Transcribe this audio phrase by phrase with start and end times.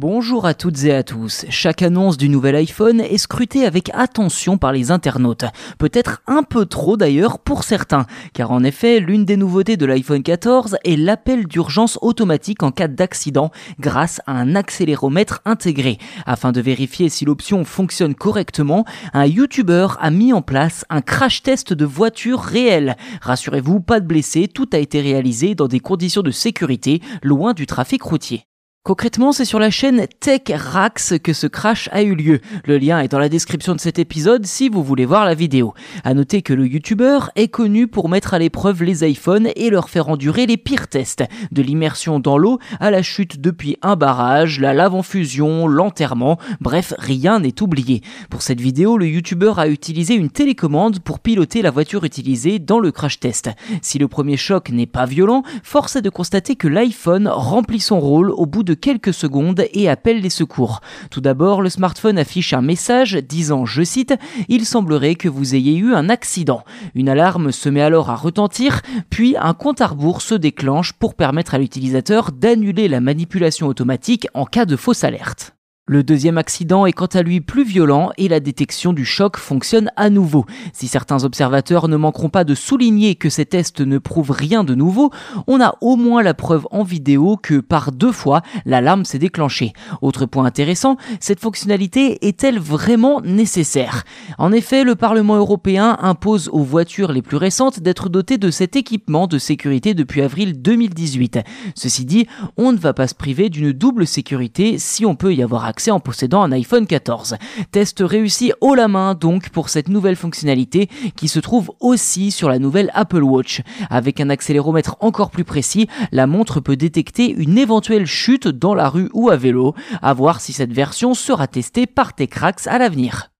[0.00, 1.44] Bonjour à toutes et à tous.
[1.50, 5.44] Chaque annonce du nouvel iPhone est scrutée avec attention par les internautes.
[5.76, 10.22] Peut-être un peu trop d'ailleurs pour certains, car en effet, l'une des nouveautés de l'iPhone
[10.22, 15.98] 14 est l'appel d'urgence automatique en cas d'accident grâce à un accéléromètre intégré.
[16.24, 21.42] Afin de vérifier si l'option fonctionne correctement, un YouTuber a mis en place un crash
[21.42, 22.96] test de voiture réelle.
[23.20, 27.66] Rassurez-vous, pas de blessés, tout a été réalisé dans des conditions de sécurité loin du
[27.66, 28.46] trafic routier.
[28.82, 32.40] Concrètement, c'est sur la chaîne Tech Rax que ce crash a eu lieu.
[32.64, 35.74] Le lien est dans la description de cet épisode si vous voulez voir la vidéo.
[36.02, 39.90] À noter que le youtubeur est connu pour mettre à l'épreuve les iPhones et leur
[39.90, 41.22] faire endurer les pires tests.
[41.52, 46.38] De l'immersion dans l'eau à la chute depuis un barrage, la lave en fusion, l'enterrement,
[46.62, 48.00] bref, rien n'est oublié.
[48.30, 52.80] Pour cette vidéo, le youtubeur a utilisé une télécommande pour piloter la voiture utilisée dans
[52.80, 53.50] le crash test.
[53.82, 58.00] Si le premier choc n'est pas violent, force est de constater que l'iPhone remplit son
[58.00, 60.80] rôle au bout de quelques secondes et appelle les secours.
[61.10, 64.14] Tout d'abord, le smartphone affiche un message disant, je cite,
[64.48, 66.64] Il semblerait que vous ayez eu un accident.
[66.94, 71.14] Une alarme se met alors à retentir, puis un compte à rebours se déclenche pour
[71.14, 75.54] permettre à l'utilisateur d'annuler la manipulation automatique en cas de fausse alerte.
[75.92, 79.90] Le deuxième accident est quant à lui plus violent et la détection du choc fonctionne
[79.96, 80.46] à nouveau.
[80.72, 84.76] Si certains observateurs ne manqueront pas de souligner que ces tests ne prouvent rien de
[84.76, 85.10] nouveau,
[85.48, 89.72] on a au moins la preuve en vidéo que par deux fois, l'alarme s'est déclenchée.
[90.00, 94.04] Autre point intéressant, cette fonctionnalité est-elle vraiment nécessaire?
[94.38, 98.76] En effet, le Parlement européen impose aux voitures les plus récentes d'être dotées de cet
[98.76, 101.40] équipement de sécurité depuis avril 2018.
[101.74, 105.42] Ceci dit, on ne va pas se priver d'une double sécurité si on peut y
[105.42, 107.36] avoir accès en possédant un iPhone 14.
[107.72, 112.50] Test réussi haut la main donc pour cette nouvelle fonctionnalité qui se trouve aussi sur
[112.50, 113.62] la nouvelle Apple Watch.
[113.88, 118.88] Avec un accéléromètre encore plus précis, la montre peut détecter une éventuelle chute dans la
[118.88, 119.74] rue ou à vélo.
[120.02, 123.30] À voir si cette version sera testée par Techrax à l'avenir.